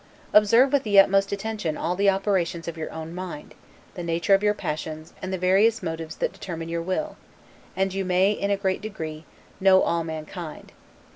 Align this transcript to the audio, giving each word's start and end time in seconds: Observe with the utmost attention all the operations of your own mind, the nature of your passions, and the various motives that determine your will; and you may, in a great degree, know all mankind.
Observe 0.33 0.73
with 0.73 0.81
the 0.81 0.99
utmost 0.99 1.31
attention 1.31 1.77
all 1.77 1.95
the 1.95 2.09
operations 2.09 2.67
of 2.67 2.75
your 2.75 2.89
own 2.91 3.13
mind, 3.13 3.53
the 3.93 4.01
nature 4.01 4.33
of 4.33 4.41
your 4.41 4.55
passions, 4.55 5.13
and 5.21 5.31
the 5.31 5.37
various 5.37 5.83
motives 5.83 6.15
that 6.15 6.33
determine 6.33 6.69
your 6.69 6.81
will; 6.81 7.17
and 7.75 7.93
you 7.93 8.03
may, 8.03 8.31
in 8.31 8.49
a 8.49 8.57
great 8.57 8.81
degree, 8.81 9.25
know 9.59 9.83
all 9.83 10.03
mankind. 10.03 10.71